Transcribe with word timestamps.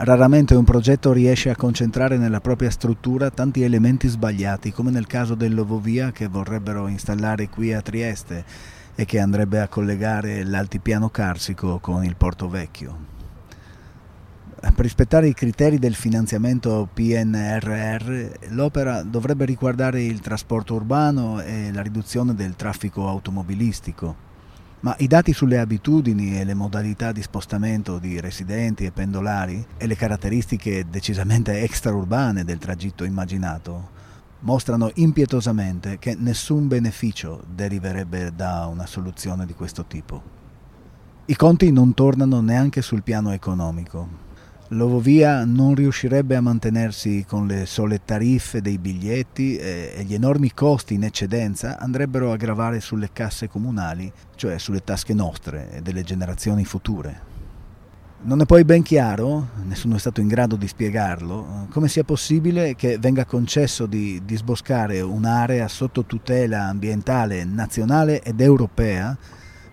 Raramente 0.00 0.54
un 0.54 0.62
progetto 0.62 1.10
riesce 1.12 1.50
a 1.50 1.56
concentrare 1.56 2.18
nella 2.18 2.40
propria 2.40 2.70
struttura 2.70 3.30
tanti 3.30 3.62
elementi 3.62 4.06
sbagliati, 4.06 4.70
come 4.70 4.92
nel 4.92 5.08
caso 5.08 5.34
dell'Ovovia 5.34 6.12
che 6.12 6.28
vorrebbero 6.28 6.86
installare 6.86 7.48
qui 7.48 7.72
a 7.72 7.82
Trieste 7.82 8.44
e 8.94 9.04
che 9.04 9.18
andrebbe 9.18 9.58
a 9.58 9.66
collegare 9.66 10.44
l'altipiano 10.44 11.08
carsico 11.08 11.80
con 11.80 12.04
il 12.04 12.14
Porto 12.14 12.48
Vecchio. 12.48 12.96
Per 14.60 14.84
rispettare 14.84 15.26
i 15.26 15.34
criteri 15.34 15.80
del 15.80 15.96
finanziamento 15.96 16.88
PNRR, 16.94 18.50
l'opera 18.50 19.02
dovrebbe 19.02 19.46
riguardare 19.46 20.00
il 20.04 20.20
trasporto 20.20 20.74
urbano 20.74 21.40
e 21.40 21.72
la 21.72 21.82
riduzione 21.82 22.36
del 22.36 22.54
traffico 22.54 23.08
automobilistico 23.08 24.27
ma 24.80 24.94
i 24.98 25.06
dati 25.06 25.32
sulle 25.32 25.58
abitudini 25.58 26.38
e 26.38 26.44
le 26.44 26.54
modalità 26.54 27.10
di 27.10 27.22
spostamento 27.22 27.98
di 27.98 28.20
residenti 28.20 28.84
e 28.84 28.92
pendolari 28.92 29.64
e 29.76 29.86
le 29.86 29.96
caratteristiche 29.96 30.86
decisamente 30.88 31.62
extraurbane 31.62 32.44
del 32.44 32.58
tragitto 32.58 33.04
immaginato 33.04 33.96
mostrano 34.40 34.90
impietosamente 34.94 35.98
che 35.98 36.14
nessun 36.16 36.68
beneficio 36.68 37.42
deriverebbe 37.52 38.32
da 38.34 38.66
una 38.70 38.86
soluzione 38.86 39.46
di 39.46 39.54
questo 39.54 39.84
tipo. 39.86 40.36
I 41.24 41.36
conti 41.36 41.72
non 41.72 41.92
tornano 41.92 42.40
neanche 42.40 42.80
sul 42.80 43.02
piano 43.02 43.32
economico. 43.32 44.26
L'Ovovia 44.72 45.46
non 45.46 45.74
riuscirebbe 45.74 46.36
a 46.36 46.42
mantenersi 46.42 47.24
con 47.26 47.46
le 47.46 47.64
sole 47.64 48.02
tariffe 48.04 48.60
dei 48.60 48.76
biglietti 48.76 49.56
e 49.56 50.04
gli 50.06 50.12
enormi 50.12 50.52
costi 50.52 50.92
in 50.92 51.04
eccedenza 51.04 51.78
andrebbero 51.78 52.32
a 52.32 52.36
gravare 52.36 52.80
sulle 52.80 53.08
casse 53.10 53.48
comunali, 53.48 54.12
cioè 54.34 54.58
sulle 54.58 54.84
tasche 54.84 55.14
nostre 55.14 55.70
e 55.72 55.80
delle 55.80 56.02
generazioni 56.02 56.66
future. 56.66 57.36
Non 58.20 58.42
è 58.42 58.44
poi 58.44 58.64
ben 58.66 58.82
chiaro, 58.82 59.48
nessuno 59.64 59.96
è 59.96 59.98
stato 59.98 60.20
in 60.20 60.28
grado 60.28 60.56
di 60.56 60.68
spiegarlo, 60.68 61.68
come 61.70 61.88
sia 61.88 62.04
possibile 62.04 62.74
che 62.74 62.98
venga 62.98 63.24
concesso 63.24 63.86
di 63.86 64.20
disboscare 64.22 65.00
un'area 65.00 65.66
sotto 65.68 66.04
tutela 66.04 66.64
ambientale 66.64 67.42
nazionale 67.44 68.20
ed 68.20 68.42
europea 68.42 69.16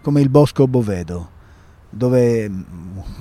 come 0.01 0.21
il 0.21 0.29
Bosco 0.29 0.67
Bovedo, 0.67 1.31
dove 1.95 2.51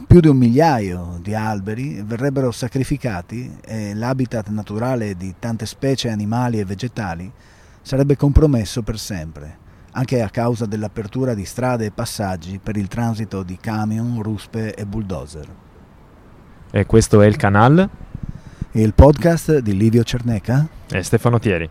più 0.08 0.18
di 0.18 0.26
un 0.26 0.36
migliaio 0.36 1.20
di 1.22 1.32
alberi 1.32 2.02
verrebbero 2.04 2.50
sacrificati 2.50 3.58
e 3.64 3.94
l'habitat 3.94 4.48
naturale 4.48 5.16
di 5.16 5.36
tante 5.38 5.64
specie 5.64 6.10
animali 6.10 6.58
e 6.58 6.64
vegetali 6.64 7.30
sarebbe 7.80 8.16
compromesso 8.16 8.82
per 8.82 8.98
sempre, 8.98 9.58
anche 9.92 10.22
a 10.22 10.28
causa 10.28 10.66
dell'apertura 10.66 11.34
di 11.34 11.44
strade 11.44 11.84
e 11.84 11.90
passaggi 11.92 12.58
per 12.60 12.76
il 12.76 12.88
transito 12.88 13.44
di 13.44 13.56
camion, 13.60 14.20
ruspe 14.20 14.74
e 14.74 14.84
bulldozer. 14.84 15.46
E 16.72 16.86
questo 16.86 17.22
è 17.22 17.26
il 17.26 17.36
canale? 17.36 17.88
Il 18.72 18.92
podcast 18.92 19.58
di 19.58 19.76
Livio 19.76 20.02
Cerneca 20.02 20.66
e 20.90 21.02
Stefano 21.04 21.38
Thieri. 21.38 21.70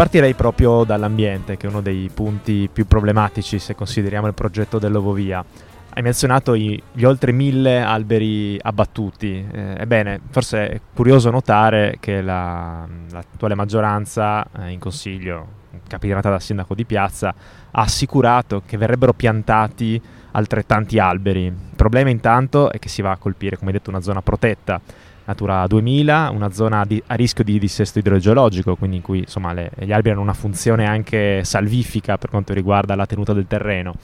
Partirei 0.00 0.32
proprio 0.32 0.84
dall'ambiente, 0.84 1.58
che 1.58 1.66
è 1.66 1.68
uno 1.68 1.82
dei 1.82 2.10
punti 2.14 2.70
più 2.72 2.86
problematici 2.86 3.58
se 3.58 3.74
consideriamo 3.74 4.28
il 4.28 4.32
progetto 4.32 4.78
dell'Ovovia. 4.78 5.44
Hai 5.90 6.02
menzionato 6.02 6.54
i, 6.54 6.82
gli 6.90 7.04
oltre 7.04 7.32
mille 7.32 7.82
alberi 7.82 8.58
abbattuti. 8.62 9.46
Eh, 9.52 9.74
ebbene, 9.76 10.18
forse 10.30 10.68
è 10.70 10.80
curioso 10.94 11.28
notare 11.28 11.98
che 12.00 12.22
la, 12.22 12.88
l'attuale 13.10 13.54
maggioranza 13.54 14.42
eh, 14.60 14.70
in 14.70 14.78
consiglio, 14.78 15.46
capitanata 15.86 16.30
dal 16.30 16.40
sindaco 16.40 16.74
di 16.74 16.86
piazza, 16.86 17.28
ha 17.70 17.82
assicurato 17.82 18.62
che 18.64 18.78
verrebbero 18.78 19.12
piantati 19.12 20.00
altrettanti 20.30 20.98
alberi. 20.98 21.44
Il 21.44 21.76
problema 21.76 22.08
intanto 22.08 22.72
è 22.72 22.78
che 22.78 22.88
si 22.88 23.02
va 23.02 23.10
a 23.10 23.18
colpire, 23.18 23.58
come 23.58 23.70
detto, 23.70 23.90
una 23.90 24.00
zona 24.00 24.22
protetta 24.22 24.80
Natura 25.30 25.64
2000, 25.68 26.30
una 26.30 26.50
zona 26.50 26.84
di, 26.84 27.00
a 27.06 27.14
rischio 27.14 27.44
di 27.44 27.60
dissesto 27.60 28.00
idrogeologico, 28.00 28.74
quindi 28.74 28.96
in 28.96 29.02
cui 29.02 29.18
insomma, 29.20 29.52
le, 29.52 29.70
gli 29.78 29.92
alberi 29.92 30.10
hanno 30.14 30.22
una 30.22 30.32
funzione 30.32 30.86
anche 30.86 31.44
salvifica 31.44 32.18
per 32.18 32.30
quanto 32.30 32.52
riguarda 32.52 32.96
la 32.96 33.06
tenuta 33.06 33.32
del 33.32 33.46
terreno. 33.46 33.94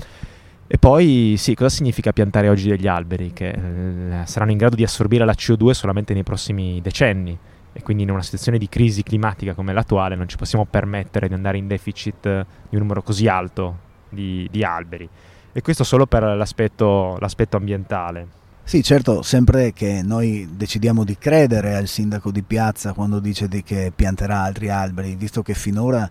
E 0.68 0.78
poi 0.78 1.34
sì, 1.36 1.54
cosa 1.54 1.68
significa 1.68 2.12
piantare 2.12 2.48
oggi 2.48 2.68
degli 2.68 2.86
alberi? 2.86 3.32
Che 3.32 3.48
eh, 3.48 4.26
saranno 4.26 4.52
in 4.52 4.56
grado 4.56 4.76
di 4.76 4.84
assorbire 4.84 5.24
la 5.24 5.32
CO2 5.32 5.70
solamente 5.70 6.14
nei 6.14 6.22
prossimi 6.22 6.80
decenni 6.80 7.36
e 7.72 7.82
quindi 7.82 8.04
in 8.04 8.10
una 8.10 8.22
situazione 8.22 8.56
di 8.56 8.68
crisi 8.68 9.02
climatica 9.02 9.52
come 9.54 9.72
l'attuale 9.72 10.14
non 10.14 10.28
ci 10.28 10.36
possiamo 10.36 10.64
permettere 10.64 11.26
di 11.26 11.34
andare 11.34 11.58
in 11.58 11.66
deficit 11.66 12.22
di 12.22 12.76
un 12.76 12.80
numero 12.80 13.02
così 13.02 13.26
alto 13.26 13.78
di, 14.08 14.46
di 14.50 14.62
alberi. 14.62 15.08
E 15.52 15.60
questo 15.60 15.82
solo 15.82 16.06
per 16.06 16.22
l'aspetto, 16.22 17.16
l'aspetto 17.18 17.56
ambientale. 17.56 18.44
Sì, 18.68 18.82
certo, 18.82 19.22
sempre 19.22 19.72
che 19.72 20.02
noi 20.02 20.48
decidiamo 20.56 21.04
di 21.04 21.16
credere 21.16 21.76
al 21.76 21.86
sindaco 21.86 22.32
di 22.32 22.42
piazza 22.42 22.94
quando 22.94 23.20
dice 23.20 23.46
che 23.62 23.92
pianterà 23.94 24.40
altri 24.42 24.70
alberi, 24.70 25.14
visto 25.14 25.40
che 25.40 25.54
finora 25.54 26.08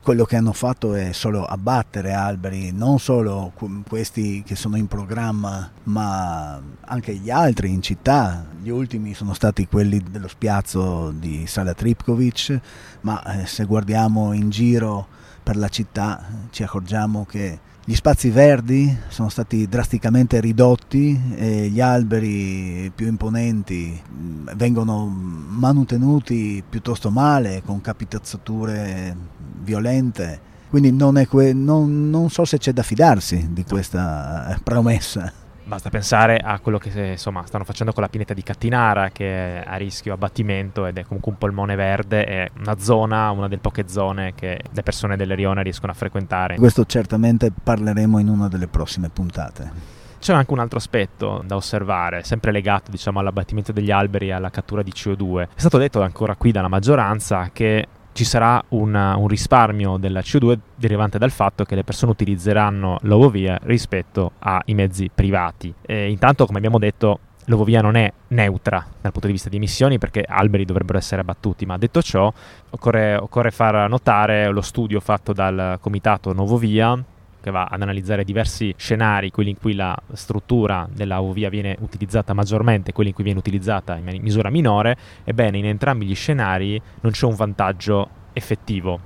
quello 0.00 0.24
che 0.24 0.36
hanno 0.36 0.52
fatto 0.52 0.94
è 0.94 1.10
solo 1.10 1.44
abbattere 1.44 2.12
alberi, 2.12 2.70
non 2.70 3.00
solo 3.00 3.52
questi 3.88 4.44
che 4.46 4.54
sono 4.54 4.76
in 4.76 4.86
programma, 4.86 5.68
ma 5.84 6.62
anche 6.82 7.16
gli 7.16 7.30
altri 7.30 7.72
in 7.72 7.82
città. 7.82 8.46
Gli 8.62 8.68
ultimi 8.68 9.12
sono 9.12 9.34
stati 9.34 9.66
quelli 9.66 10.00
dello 10.08 10.28
spiazzo 10.28 11.10
di 11.10 11.44
Sala 11.48 11.74
Tripkovic, 11.74 12.60
ma 13.00 13.40
eh, 13.40 13.46
se 13.46 13.64
guardiamo 13.64 14.32
in 14.32 14.48
giro 14.48 15.08
per 15.44 15.56
la 15.56 15.68
città 15.68 16.24
ci 16.50 16.62
accorgiamo 16.62 17.26
che 17.26 17.60
gli 17.84 17.94
spazi 17.94 18.30
verdi 18.30 18.96
sono 19.08 19.28
stati 19.28 19.68
drasticamente 19.68 20.40
ridotti 20.40 21.20
e 21.36 21.68
gli 21.68 21.82
alberi 21.82 22.90
più 22.94 23.06
imponenti 23.06 24.00
mm, 24.10 24.48
vengono 24.56 25.04
manutenuti 25.06 26.64
piuttosto 26.66 27.10
male, 27.10 27.62
con 27.62 27.82
capitazzature 27.82 29.14
violente. 29.60 30.52
Quindi 30.70 30.92
non, 30.92 31.22
que- 31.28 31.52
non, 31.52 32.08
non 32.08 32.30
so 32.30 32.46
se 32.46 32.56
c'è 32.56 32.72
da 32.72 32.82
fidarsi 32.82 33.48
di 33.52 33.64
questa 33.64 34.58
promessa. 34.64 35.30
Basta 35.66 35.88
pensare 35.88 36.36
a 36.36 36.58
quello 36.58 36.76
che 36.78 36.90
insomma, 37.12 37.44
stanno 37.46 37.64
facendo 37.64 37.92
con 37.92 38.02
la 38.02 38.08
pineta 38.10 38.34
di 38.34 38.42
Cattinara, 38.42 39.08
che 39.10 39.62
è 39.62 39.64
a 39.66 39.76
rischio 39.76 40.12
abbattimento 40.12 40.84
ed 40.84 40.98
è 40.98 41.04
comunque 41.04 41.32
un 41.32 41.38
polmone 41.38 41.74
verde, 41.74 42.24
è 42.24 42.50
una 42.58 42.78
zona, 42.78 43.30
una 43.30 43.48
delle 43.48 43.60
poche 43.60 43.88
zone 43.88 44.34
che 44.34 44.60
le 44.70 44.82
persone 44.82 45.16
delle 45.16 45.34
Rione 45.34 45.62
riescono 45.62 45.92
a 45.92 45.94
frequentare. 45.94 46.56
Questo 46.56 46.84
certamente 46.84 47.50
parleremo 47.50 48.18
in 48.18 48.28
una 48.28 48.48
delle 48.48 48.66
prossime 48.66 49.08
puntate. 49.08 50.02
C'è 50.18 50.32
anche 50.32 50.52
un 50.52 50.58
altro 50.58 50.78
aspetto 50.78 51.42
da 51.44 51.56
osservare, 51.56 52.22
sempre 52.24 52.50
legato 52.50 52.90
diciamo, 52.90 53.18
all'abbattimento 53.18 53.72
degli 53.72 53.90
alberi 53.90 54.28
e 54.28 54.32
alla 54.32 54.50
cattura 54.50 54.82
di 54.82 54.90
CO2. 54.90 55.48
È 55.54 55.60
stato 55.60 55.76
detto 55.78 56.02
ancora 56.02 56.34
qui 56.34 56.50
dalla 56.50 56.68
maggioranza 56.68 57.50
che 57.52 57.86
ci 58.14 58.24
sarà 58.24 58.62
una, 58.68 59.16
un 59.16 59.26
risparmio 59.26 59.96
della 59.96 60.20
CO2 60.20 60.56
derivante 60.76 61.18
dal 61.18 61.32
fatto 61.32 61.64
che 61.64 61.74
le 61.74 61.82
persone 61.82 62.12
utilizzeranno 62.12 62.98
l'ovovia 63.02 63.58
rispetto 63.64 64.32
ai 64.38 64.72
mezzi 64.74 65.10
privati. 65.12 65.74
E 65.82 66.10
intanto, 66.10 66.46
come 66.46 66.58
abbiamo 66.58 66.78
detto, 66.78 67.18
l'ovovia 67.46 67.80
non 67.80 67.96
è 67.96 68.10
neutra 68.28 68.86
dal 69.00 69.10
punto 69.10 69.26
di 69.26 69.32
vista 69.32 69.48
di 69.48 69.56
emissioni 69.56 69.98
perché 69.98 70.24
alberi 70.26 70.64
dovrebbero 70.64 70.96
essere 70.96 71.22
abbattuti, 71.22 71.66
ma 71.66 71.76
detto 71.76 72.00
ciò 72.02 72.32
occorre, 72.70 73.16
occorre 73.16 73.50
far 73.50 73.88
notare 73.88 74.48
lo 74.48 74.60
studio 74.60 75.00
fatto 75.00 75.32
dal 75.32 75.78
comitato 75.80 76.32
Novovia 76.32 76.96
che 77.44 77.50
va 77.50 77.66
ad 77.66 77.82
analizzare 77.82 78.24
diversi 78.24 78.72
scenari, 78.74 79.30
quelli 79.30 79.50
in 79.50 79.58
cui 79.58 79.74
la 79.74 79.94
struttura 80.14 80.88
della 80.90 81.20
UVIA 81.20 81.50
viene 81.50 81.76
utilizzata 81.80 82.32
maggiormente 82.32 82.92
quelli 82.92 83.10
in 83.10 83.14
cui 83.14 83.22
viene 83.22 83.38
utilizzata 83.38 83.96
in 83.96 84.22
misura 84.22 84.48
minore, 84.48 84.96
ebbene 85.24 85.58
in 85.58 85.66
entrambi 85.66 86.06
gli 86.06 86.14
scenari 86.14 86.80
non 87.02 87.12
c'è 87.12 87.26
un 87.26 87.34
vantaggio 87.34 88.08
effettivo, 88.32 88.98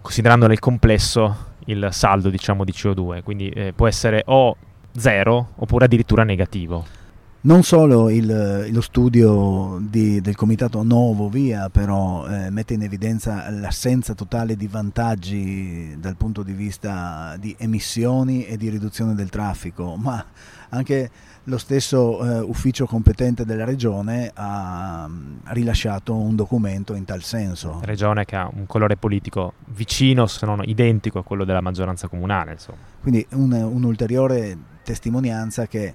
considerando 0.00 0.48
nel 0.48 0.58
complesso 0.58 1.52
il 1.66 1.86
saldo 1.92 2.30
diciamo, 2.30 2.64
di 2.64 2.72
CO2, 2.72 3.22
quindi 3.22 3.48
eh, 3.50 3.72
può 3.72 3.86
essere 3.86 4.22
o 4.26 4.56
zero 4.96 5.50
oppure 5.54 5.84
addirittura 5.84 6.24
negativo. 6.24 6.84
Non 7.44 7.62
solo 7.62 8.08
il, 8.08 8.70
lo 8.72 8.80
studio 8.80 9.78
di, 9.78 10.22
del 10.22 10.34
comitato 10.34 10.82
Novo 10.82 11.28
Via 11.28 11.68
però 11.68 12.26
eh, 12.26 12.48
mette 12.48 12.72
in 12.72 12.80
evidenza 12.80 13.50
l'assenza 13.50 14.14
totale 14.14 14.56
di 14.56 14.66
vantaggi 14.66 15.94
dal 15.98 16.16
punto 16.16 16.42
di 16.42 16.52
vista 16.52 17.36
di 17.38 17.54
emissioni 17.58 18.46
e 18.46 18.56
di 18.56 18.70
riduzione 18.70 19.14
del 19.14 19.28
traffico, 19.28 19.94
ma 19.96 20.24
anche 20.70 21.10
lo 21.44 21.58
stesso 21.58 22.24
eh, 22.24 22.40
ufficio 22.40 22.86
competente 22.86 23.44
della 23.44 23.66
regione 23.66 24.30
ha 24.32 25.06
rilasciato 25.48 26.14
un 26.14 26.36
documento 26.36 26.94
in 26.94 27.04
tal 27.04 27.22
senso. 27.22 27.78
Regione 27.82 28.24
che 28.24 28.36
ha 28.36 28.48
un 28.50 28.64
colore 28.64 28.96
politico 28.96 29.52
vicino, 29.66 30.26
se 30.26 30.46
non 30.46 30.62
identico 30.64 31.18
a 31.18 31.22
quello 31.22 31.44
della 31.44 31.60
maggioranza 31.60 32.08
comunale. 32.08 32.52
Insomma. 32.52 32.78
Quindi 33.02 33.26
un, 33.32 33.52
un'ulteriore 33.52 34.56
testimonianza 34.82 35.66
che 35.66 35.94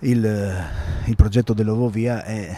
il, 0.00 0.64
il 1.06 1.16
progetto 1.16 1.52
dell'Ovovia 1.52 2.24
è 2.24 2.56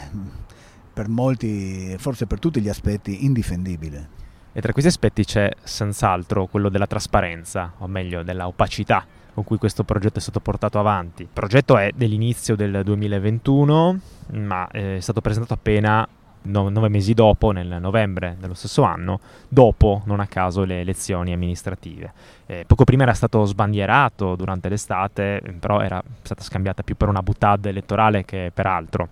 per 0.93 1.09
molti, 1.09 1.95
forse 1.99 2.27
per 2.27 2.39
tutti 2.39 2.61
gli 2.61 2.69
aspetti, 2.69 3.25
indifendibile. 3.25 4.17
E 4.53 4.61
tra 4.61 4.73
questi 4.73 4.91
aspetti 4.91 5.25
c'è 5.25 5.51
senz'altro 5.63 6.47
quello 6.47 6.69
della 6.69 6.87
trasparenza, 6.87 7.75
o 7.79 7.87
meglio 7.87 8.23
della 8.23 8.47
opacità 8.47 9.07
con 9.39 9.47
cui 9.47 9.59
questo 9.59 9.85
progetto 9.85 10.19
è 10.19 10.21
stato 10.21 10.41
portato 10.41 10.81
avanti. 10.81 11.23
Il 11.23 11.29
progetto 11.33 11.79
è 11.79 11.93
dell'inizio 11.95 12.57
del 12.57 12.81
2021, 12.83 14.01
ma 14.33 14.67
è 14.67 14.99
stato 14.99 15.21
presentato 15.21 15.55
appena 15.55 16.07
nove 16.49 16.89
mesi 16.89 17.15
dopo, 17.15 17.51
nel 17.51 17.79
novembre 17.81 18.37
dello 18.39 18.55
stesso 18.55 18.83
anno, 18.83 19.21
dopo, 19.49 20.03
non 20.07 20.21
a 20.21 20.27
caso, 20.27 20.65
le 20.65 20.81
elezioni 20.81 21.33
amministrative. 21.33 22.13
Eh, 22.47 22.65
poco 22.67 22.85
prima 22.85 23.03
era 23.03 23.15
stato 23.15 23.45
sbandierato 23.45 24.35
durante 24.37 24.69
l'estate, 24.69 25.43
però 25.59 25.81
era 25.81 26.03
stata 26.23 26.43
scambiata 26.43 26.83
più 26.83 26.97
per 26.97 27.09
una 27.09 27.23
buttata 27.23 27.69
elettorale 27.69 28.25
che 28.25 28.51
per 28.53 28.67
altro. 28.67 29.09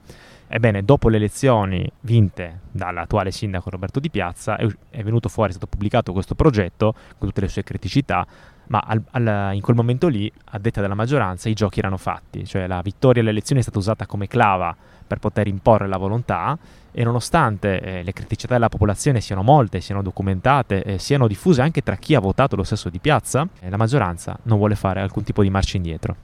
Ebbene, 0.49 0.85
dopo 0.85 1.09
le 1.09 1.17
elezioni 1.17 1.91
vinte 2.01 2.61
dall'attuale 2.71 3.31
sindaco 3.31 3.71
Roberto 3.71 3.99
Di 3.99 4.11
Piazza, 4.11 4.57
è, 4.57 4.67
è 4.91 5.03
venuto 5.03 5.29
fuori, 5.29 5.51
è 5.51 5.53
stato 5.53 5.67
pubblicato 5.67 6.13
questo 6.13 6.35
progetto 6.35 6.95
con 7.19 7.29
tutte 7.29 7.41
le 7.41 7.49
sue 7.49 7.65
criticità, 7.65 8.27
ma 8.69 8.79
al, 8.85 9.03
al, 9.11 9.55
in 9.55 9.61
quel 9.61 9.77
momento 9.77 10.09
lì, 10.09 10.31
a 10.47 10.59
detta 10.59 10.81
della 10.81 10.95
maggioranza, 10.95 11.49
i 11.49 11.55
giochi 11.55 11.79
erano 11.79 11.97
fatti, 11.97 12.45
cioè 12.47 12.67
la 12.67 12.81
vittoria 12.83 13.23
alle 13.23 13.31
elezioni 13.31 13.61
è 13.61 13.63
stata 13.63 13.79
usata 13.79 14.07
come 14.07 14.27
clava 14.27 14.75
per 15.07 15.19
poter 15.19 15.47
imporre 15.47 15.87
la 15.87 15.99
volontà 15.99 16.59
e 16.91 17.05
nonostante 17.05 17.81
eh, 17.81 18.03
le 18.03 18.13
criticità 18.13 18.55
della 18.55 18.69
popolazione 18.69 19.21
siano 19.21 19.43
molte, 19.43 19.81
siano 19.81 20.03
documentate 20.03 20.83
e 20.83 20.99
siano 20.99 21.29
diffuse 21.29 21.63
anche 21.63 21.83
tra 21.83 21.97
chi 21.97 22.15
ha 22.15 22.21
votato 22.21 22.57
lo 22.57 22.65
stesso 22.65 22.89
di 22.89 22.99
piazza, 22.99 23.47
eh, 23.61 23.71
la 23.71 23.77
maggioranza 23.77 24.37
non 24.45 24.59
vuole 24.59 24.75
fare 24.75 25.01
alcun 25.01 25.23
tipo 25.23 25.43
di 25.43 25.51
marcia 25.51 25.77
indietro. 25.77 26.17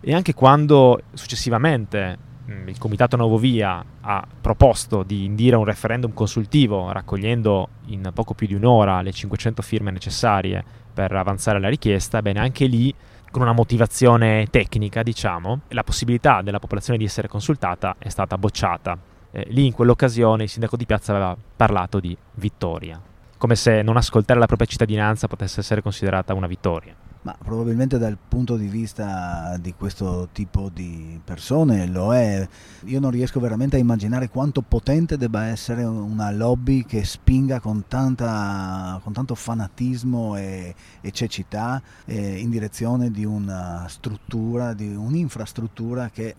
E 0.00 0.14
anche 0.14 0.34
quando 0.34 1.02
successivamente 1.12 2.16
il 2.48 2.78
Comitato 2.78 3.16
Nuovo 3.16 3.38
Via 3.38 3.84
ha 4.00 4.26
proposto 4.40 5.02
di 5.02 5.24
indire 5.24 5.56
un 5.56 5.64
referendum 5.64 6.12
consultivo 6.12 6.92
raccogliendo 6.92 7.68
in 7.86 8.10
poco 8.14 8.34
più 8.34 8.46
di 8.46 8.54
un'ora 8.54 9.02
le 9.02 9.12
500 9.12 9.62
firme 9.62 9.90
necessarie 9.90 10.64
per 10.94 11.12
avanzare 11.12 11.58
la 11.58 11.68
richiesta, 11.68 12.22
bene, 12.22 12.40
anche 12.40 12.66
lì 12.66 12.94
con 13.30 13.42
una 13.42 13.52
motivazione 13.52 14.46
tecnica, 14.48 15.02
diciamo, 15.02 15.62
la 15.68 15.82
possibilità 15.82 16.40
della 16.40 16.58
popolazione 16.58 16.98
di 16.98 17.04
essere 17.04 17.28
consultata 17.28 17.96
è 17.98 18.08
stata 18.08 18.38
bocciata. 18.38 18.96
Eh, 19.32 19.46
lì 19.48 19.66
in 19.66 19.72
quell'occasione 19.72 20.44
il 20.44 20.48
sindaco 20.48 20.76
di 20.76 20.86
piazza 20.86 21.12
aveva 21.12 21.36
parlato 21.56 22.00
di 22.00 22.16
vittoria, 22.34 23.00
come 23.36 23.56
se 23.56 23.82
non 23.82 23.96
ascoltare 23.96 24.38
la 24.38 24.46
propria 24.46 24.68
cittadinanza 24.68 25.26
potesse 25.26 25.60
essere 25.60 25.82
considerata 25.82 26.32
una 26.32 26.46
vittoria. 26.46 26.94
Ma 27.26 27.36
probabilmente 27.36 27.98
dal 27.98 28.16
punto 28.16 28.56
di 28.56 28.68
vista 28.68 29.56
di 29.60 29.74
questo 29.74 30.28
tipo 30.30 30.70
di 30.72 31.20
persone 31.24 31.88
lo 31.88 32.14
è. 32.14 32.46
Io 32.84 33.00
non 33.00 33.10
riesco 33.10 33.40
veramente 33.40 33.74
a 33.74 33.80
immaginare 33.80 34.28
quanto 34.28 34.62
potente 34.62 35.16
debba 35.16 35.46
essere 35.46 35.82
una 35.82 36.30
lobby 36.30 36.84
che 36.84 37.04
spinga 37.04 37.58
con, 37.58 37.88
tanta, 37.88 39.00
con 39.02 39.12
tanto 39.12 39.34
fanatismo 39.34 40.36
e, 40.36 40.72
e 41.00 41.10
cecità 41.10 41.82
eh, 42.04 42.38
in 42.38 42.48
direzione 42.48 43.10
di 43.10 43.24
una 43.24 43.86
struttura, 43.88 44.72
di 44.72 44.94
un'infrastruttura 44.94 46.10
che 46.10 46.36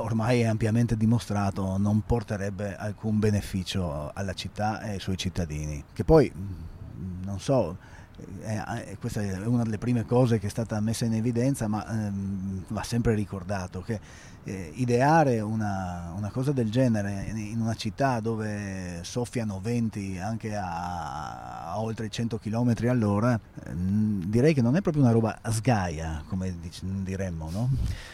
ormai 0.00 0.40
è 0.40 0.44
ampiamente 0.44 0.98
dimostrato 0.98 1.78
non 1.78 2.02
porterebbe 2.04 2.76
alcun 2.76 3.18
beneficio 3.18 4.10
alla 4.12 4.34
città 4.34 4.82
e 4.82 4.90
ai 4.90 5.00
suoi 5.00 5.16
cittadini. 5.16 5.82
Che 5.94 6.04
poi, 6.04 6.30
non 7.24 7.40
so, 7.40 7.94
eh, 8.42 8.90
eh, 8.90 8.96
questa 8.98 9.20
è 9.20 9.46
una 9.46 9.62
delle 9.62 9.78
prime 9.78 10.04
cose 10.04 10.38
che 10.38 10.46
è 10.46 10.50
stata 10.50 10.80
messa 10.80 11.04
in 11.04 11.14
evidenza, 11.14 11.68
ma 11.68 11.86
ehm, 11.86 12.64
va 12.68 12.82
sempre 12.82 13.14
ricordato 13.14 13.82
che 13.82 14.00
eh, 14.44 14.70
ideare 14.76 15.40
una, 15.40 16.12
una, 16.16 16.30
cosa 16.30 16.52
del 16.52 16.70
genere 16.70 17.26
in 17.34 17.60
una 17.60 17.74
città 17.74 18.20
dove 18.20 19.00
soffiano 19.02 19.58
venti 19.60 20.18
anche 20.18 20.54
a, 20.54 21.72
a 21.72 21.80
oltre 21.80 22.08
100 22.08 22.38
km 22.38 22.74
all'ora, 22.88 23.38
ehm, 23.66 24.24
direi 24.24 24.54
che 24.54 24.62
non 24.62 24.76
è 24.76 24.80
proprio 24.80 25.02
una 25.02 25.12
roba 25.12 25.38
sgaia, 25.50 26.22
come 26.28 26.54
dic- 26.60 26.82
diremmo, 26.84 27.50
no? 27.50 27.68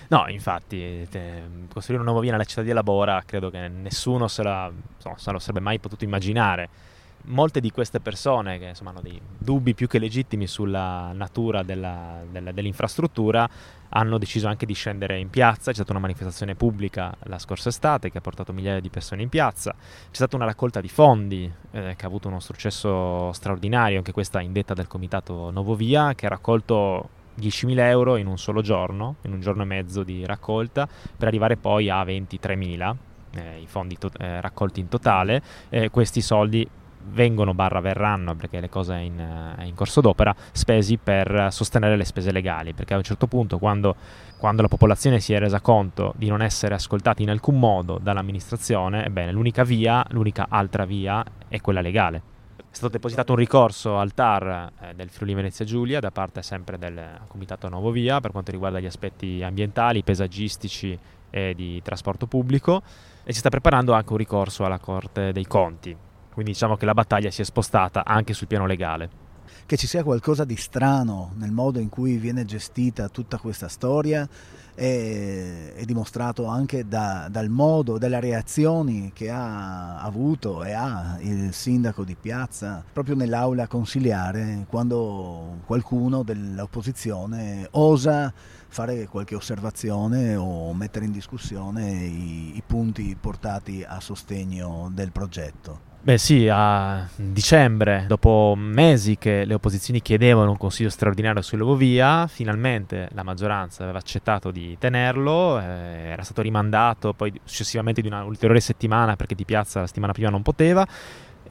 No, 0.09 0.27
infatti, 0.29 1.07
te, 1.11 1.43
costruire 1.73 2.03
una 2.03 2.11
nuova 2.11 2.21
via 2.21 2.33
nella 2.33 2.45
città 2.45 2.63
di 2.63 2.73
Labora 2.73 3.23
credo 3.27 3.51
che 3.51 3.69
nessuno 3.69 4.27
se, 4.27 4.43
la, 4.43 4.71
so, 4.97 5.15
se 5.17 5.31
lo 5.31 5.39
sarebbe 5.39 5.61
mai 5.61 5.79
potuto 5.79 6.05
immaginare 6.05 6.91
molte 7.27 7.61
di 7.61 7.71
queste 7.71 8.01
persone 8.01 8.59
che 8.59 8.67
insomma, 8.67 8.91
hanno 8.91 9.01
dei 9.01 9.21
dubbi 9.39 9.75
più 9.75 9.87
che 9.87 9.99
legittimi 9.99 10.47
sulla 10.47 11.13
natura 11.15 11.63
della, 11.63 12.23
della, 12.31 12.53
dell'infrastruttura 12.53 13.49
hanno 13.95 14.19
deciso 14.19 14.49
anche 14.49 14.65
di 14.65 14.73
scendere 14.73 15.19
in 15.19 15.29
piazza, 15.29 15.71
c'è 15.71 15.75
stata 15.75 15.93
una 15.93 16.01
manifestazione 16.01 16.55
pubblica 16.55 17.15
la 17.25 17.39
scorsa 17.39 17.69
estate 17.69 18.11
che 18.11 18.19
ha 18.19 18.21
portato 18.23 18.53
migliaia 18.53 18.81
di 18.81 18.89
persone 18.89 19.23
in 19.23 19.29
piazza, 19.29 19.73
c'è 19.73 20.15
stata 20.15 20.37
una 20.37 20.47
raccolta 20.47 20.81
di 20.81 20.89
fondi 20.89 21.53
eh, 21.73 21.95
che 21.97 22.05
ha 22.05 22.09
avuto 22.09 22.29
uno 22.29 22.41
successo 22.41 23.33
straordinario, 23.33 23.99
anche 23.99 24.13
questa 24.13 24.41
indetta 24.41 24.73
del 24.73 24.87
comitato 24.87 25.51
Novovia 25.51 26.15
che 26.15 26.27
ha 26.27 26.31
raccolto 26.31 27.21
10.000 27.39 27.79
euro 27.81 28.17
in 28.17 28.27
un 28.27 28.39
solo 28.39 28.63
giorno, 28.63 29.17
in 29.23 29.33
un 29.33 29.41
giorno 29.41 29.63
e 29.63 29.67
mezzo 29.67 30.03
di 30.03 30.25
raccolta, 30.25 30.89
per 31.17 31.29
arrivare 31.29 31.57
poi 31.57 31.91
a 31.91 32.03
23.000 32.03 32.97
eh, 33.35 33.61
i 33.61 33.67
fondi 33.67 33.97
to- 33.97 34.11
eh, 34.19 34.41
raccolti 34.41 34.81
in 34.81 34.89
totale. 34.89 35.43
Eh, 35.69 35.91
questi 35.91 36.21
soldi 36.21 36.69
vengono 37.11 37.55
barra 37.55 37.81
verranno, 37.81 38.35
perché 38.35 38.61
le 38.61 38.69
cose 38.69 38.97
in, 38.97 39.55
in, 39.65 39.75
corso 39.75 40.01
d'opera, 40.01 40.35
spesi 40.53 40.97
per 40.97 41.49
sostenere 41.51 41.97
le 41.97 42.05
spese 42.05 42.33
legali, 42.33 42.73
perché 42.73 42.95
a 42.95 42.97
un 42.97 43.03
certo 43.03 43.27
punto 43.27 43.59
quando, 43.59 43.97
quando, 44.39 44.63
la 44.63 44.69
popolazione 44.69 45.21
si 45.21 45.33
è 45.33 45.39
resa 45.39 45.61
conto 45.61 46.15
di 46.17 46.29
non 46.29 46.43
essere 46.43 46.75
ascoltati 46.75 47.23
in 47.23 47.31
alcun 47.31 47.59
modo 47.59 47.99
dall'amministrazione, 47.99 49.05
ebbene 49.05 49.33
l'unica 49.33 49.65
via, 49.65 50.05
l'unica 50.11 50.47
altra 50.49 50.85
via 50.85 51.25
è 51.49 51.61
quella 51.61 51.81
legale. 51.81 52.23
È 52.57 52.77
stato 52.77 52.93
depositato 52.93 53.33
un 53.33 53.39
ricorso 53.39 53.99
al 53.99 54.15
TAR 54.15 54.73
eh, 54.81 54.95
del 54.95 55.11
Friuli 55.11 55.35
Venezia 55.35 55.67
Giulia 55.67 56.01
da 56.01 56.11
parte 56.11 56.41
sempre 56.41 56.79
del 56.79 57.21
Comitato 57.27 57.69
Nuovo 57.69 57.91
Via 57.91 58.21
per 58.21 58.31
quanto 58.31 58.51
riguarda 58.51 58.81
gli 58.81 58.87
aspetti 58.87 59.43
ambientali, 59.43 60.03
paesaggistici 60.03 60.99
e 61.29 61.53
di 61.55 61.83
trasporto 61.83 62.27
pubblico 62.27 62.83
e 63.25 63.33
si 63.33 63.41
sta 63.41 63.51
preparando 63.51 63.93
anche 63.93 64.13
un 64.13 64.19
ricorso 64.19 64.65
alla 64.65 64.79
Corte 64.79 65.33
dei 65.33 65.47
Conti 65.47 65.97
quindi 66.33 66.53
diciamo 66.53 66.77
che 66.77 66.87
la 66.87 66.95
battaglia 66.95 67.31
si 67.31 67.43
è 67.43 67.45
spostata 67.45 68.05
anche 68.05 68.33
sul 68.33 68.47
piano 68.47 68.67
legale. 68.67 69.31
Che 69.67 69.77
ci 69.77 69.87
sia 69.87 70.03
qualcosa 70.03 70.45
di 70.45 70.57
strano 70.57 71.33
nel 71.37 71.53
modo 71.53 71.79
in 71.79 71.89
cui 71.89 72.17
viene 72.17 72.45
gestita 72.45 73.09
tutta 73.09 73.39
questa 73.39 73.69
storia 73.69 74.29
è, 74.75 75.75
è 75.75 75.85
dimostrato 75.85 76.47
anche 76.47 76.89
da, 76.89 77.29
dal 77.31 77.49
modo, 77.49 77.99
dalle 77.99 78.19
reazioni 78.19 79.13
che 79.15 79.31
ha 79.31 80.01
avuto 80.01 80.65
e 80.65 80.73
ha 80.73 81.19
il 81.21 81.53
sindaco 81.53 82.03
di 82.03 82.17
piazza 82.19 82.83
proprio 82.93 83.15
nell'aula 83.15 83.67
consiliare 83.67 84.65
quando 84.69 85.61
qualcuno 85.67 86.23
dell'opposizione 86.23 87.69
osa 87.73 88.33
fare 88.69 89.07
qualche 89.07 89.35
osservazione 89.35 90.35
o 90.35 90.73
mettere 90.73 91.05
in 91.05 91.13
discussione 91.13 91.93
i, 91.93 92.57
i 92.57 92.63
punti 92.67 93.15
portati 93.21 93.85
a 93.87 94.01
sostegno 94.01 94.91
del 94.93 95.13
progetto. 95.13 95.92
Beh 96.05 96.19
sì, 96.19 96.49
a 96.51 97.09
dicembre, 97.15 98.07
dopo 98.09 98.55
mesi 98.57 99.19
che 99.19 99.45
le 99.45 99.55
opposizioni 99.55 100.03
chiedevano 100.03 100.51
un 100.51 100.57
consiglio 100.57 100.91
straordinario 100.91 101.43
sull'Ovovia, 101.43 102.27
finalmente 102.27 103.09
la 103.13 103.23
maggioranza 103.23 103.85
aveva 103.85 103.99
accettato 103.99 104.51
di 104.51 104.77
tenerlo, 104.81 105.61
eh, 105.61 105.63
era 105.63 106.25
stato 106.25 106.43
rimandato 106.43 107.13
poi 107.13 107.33
successivamente 107.45 108.01
di 108.01 108.09
una 108.09 108.25
ulteriore 108.25 108.59
settimana 108.59 109.15
perché 109.15 109.37
di 109.37 109.45
piazza 109.45 109.79
la 109.79 109.87
settimana 109.87 110.13
prima 110.13 110.29
non 110.29 110.43
poteva 110.43 110.85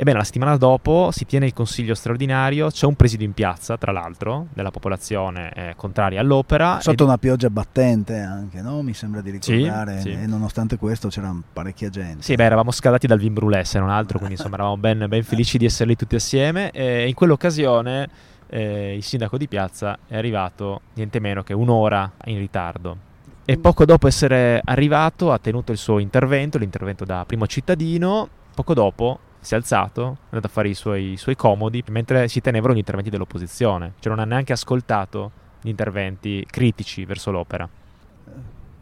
Ebbene, 0.02 0.18
la 0.18 0.24
settimana 0.24 0.58
dopo 0.58 1.12
si 1.12 1.28
tiene 1.28 1.46
il 1.46 1.54
consiglio 1.54 1.94
straordinario, 1.94 2.72
c'è 2.72 2.88
un 2.88 2.96
presidio 2.96 3.24
in 3.24 3.34
piazza, 3.34 3.78
tra 3.78 3.92
l'altro, 3.92 4.48
della 4.52 4.72
popolazione 4.72 5.54
eh, 5.54 5.74
contraria 5.76 6.20
all'opera. 6.20 6.80
Sotto 6.82 7.04
ed... 7.04 7.08
una 7.08 7.20
pioggia 7.20 7.52
battente 7.52 8.18
anche, 8.18 8.64
no? 8.64 8.82
Mi 8.82 8.96
sembra 8.96 9.22
di 9.22 9.30
ricordare. 9.30 9.98
Sì, 9.98 10.10
sì. 10.10 10.20
E 10.20 10.26
nonostante 10.26 10.78
questo 10.78 11.10
c'era 11.10 11.32
parecchia 11.54 11.90
gente. 11.90 12.24
Sì, 12.24 12.34
beh, 12.34 12.44
eravamo 12.44 12.72
scaldati 12.72 13.06
dal 13.06 13.20
vin 13.20 13.36
se 13.62 13.78
non 13.78 13.92
altro, 13.92 14.18
quindi 14.18 14.38
insomma 14.38 14.56
eravamo 14.56 14.78
ben, 14.78 15.06
ben 15.08 15.22
felici 15.22 15.60
di 15.60 15.66
essere 15.66 15.90
lì 15.90 15.96
tutti 15.96 16.16
assieme. 16.16 16.72
E 16.72 17.08
in 17.08 17.14
quell'occasione 17.14 18.10
eh, 18.50 18.96
il 18.96 19.04
sindaco 19.04 19.38
di 19.38 19.48
piazza 19.48 20.00
è 20.08 20.18
arrivato 20.18 20.82
niente 20.96 21.20
meno 21.20 21.44
che 21.44 21.54
un'ora 21.54 22.12
in 22.26 22.40
ritardo. 22.40 22.98
E 23.46 23.56
poco 23.60 23.86
dopo 23.86 24.08
essere 24.08 24.62
arrivato 24.66 25.32
ha 25.32 25.38
tenuto 25.38 25.72
il 25.72 25.78
suo 25.78 26.00
intervento, 26.00 26.58
l'intervento 26.58 27.06
da 27.06 27.24
primo 27.24 27.46
cittadino. 27.46 28.28
Poco 28.56 28.74
dopo 28.74 29.20
si 29.42 29.54
è 29.54 29.58
alzato, 29.58 30.02
è 30.04 30.36
andato 30.36 30.48
a 30.48 30.50
fare 30.50 30.70
i 30.70 30.74
suoi, 30.74 31.14
i 31.14 31.18
suoi 31.18 31.36
comodi 31.36 31.84
mentre 31.90 32.28
si 32.28 32.40
tenevano 32.40 32.74
gli 32.74 32.78
interventi 32.78 33.10
dell'opposizione, 33.10 33.94
cioè 34.00 34.14
non 34.14 34.22
ha 34.22 34.26
neanche 34.26 34.54
ascoltato 34.54 35.32
gli 35.62 35.70
interventi 35.70 36.46
critici 36.50 37.06
verso 37.06 37.32
l'opera. 37.32 37.68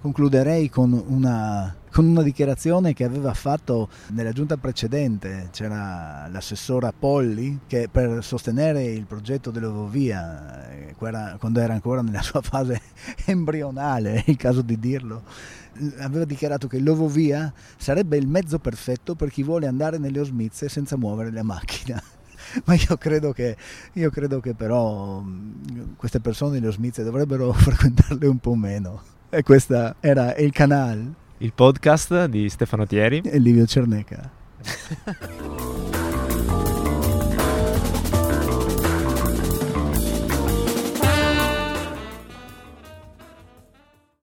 Concluderei 0.02 0.70
con 0.70 0.94
una, 1.08 1.76
con 1.92 2.06
una 2.06 2.22
dichiarazione 2.22 2.94
che 2.94 3.04
aveva 3.04 3.34
fatto 3.34 3.90
nella 4.10 4.32
giunta 4.32 4.58
precedente, 4.58 5.50
c'era 5.52 6.28
l'assessora 6.32 6.94
Polli 6.98 7.62
che 7.68 7.90
per 7.92 8.24
sostenere 8.24 8.84
il 8.84 9.06
progetto 9.06 9.52
dell'Ovovia, 9.52 10.70
eh, 10.70 10.96
quando 10.96 11.60
era 11.60 11.74
ancora 11.74 12.02
nella 12.02 12.22
sua 12.22 12.42
fase 12.42 12.82
embrionale, 13.26 14.24
è 14.24 14.30
il 14.30 14.38
caso 14.38 14.62
di 14.62 14.78
dirlo, 14.80 15.24
aveva 16.00 16.26
dichiarato 16.26 16.68
che 16.68 16.80
l'ovovia 16.80 17.52
sarebbe 17.78 18.18
il 18.18 18.28
mezzo 18.28 18.60
perfetto 18.60 19.16
per 19.16 19.30
chi 19.30 19.44
vuole 19.44 19.68
andare 19.68 19.98
nelle 19.98 20.20
osmize 20.20 20.68
senza 20.70 20.98
muovere 20.98 21.32
la 21.32 21.44
macchina. 21.44 22.02
Ma 22.66 22.74
io 22.74 22.98
credo, 22.98 23.32
che, 23.32 23.56
io 23.94 24.10
credo 24.10 24.40
che 24.40 24.54
però 24.54 25.24
queste 25.96 26.20
persone, 26.20 26.60
lo 26.60 26.72
Smith, 26.72 27.02
dovrebbero 27.02 27.52
frequentarle 27.54 28.28
un 28.28 28.40
po' 28.40 28.56
meno. 28.56 29.02
E 29.30 29.44
questo 29.44 29.96
era 30.00 30.36
il 30.36 30.52
canale. 30.52 31.28
Il 31.42 31.54
podcast 31.54 32.26
di 32.26 32.50
Stefano 32.50 32.86
Thieri 32.86 33.22
e 33.24 33.40
Livio 33.40 33.66
Cerneca. 33.66 34.30